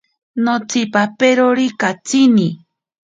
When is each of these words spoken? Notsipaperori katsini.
Notsipaperori 0.45 1.67
katsini. 1.83 2.49